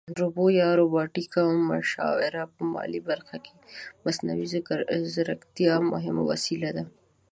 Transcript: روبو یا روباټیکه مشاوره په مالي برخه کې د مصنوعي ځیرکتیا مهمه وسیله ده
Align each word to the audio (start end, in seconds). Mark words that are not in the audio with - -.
روبو 0.19 0.45
یا 0.61 0.69
روباټیکه 0.79 1.41
مشاوره 1.69 2.43
په 2.53 2.61
مالي 2.73 3.01
برخه 3.09 3.37
کې 3.45 3.53
د 3.59 3.61
مصنوعي 4.03 4.45
ځیرکتیا 5.13 5.73
مهمه 5.91 6.23
وسیله 6.31 6.69
ده 6.77 6.83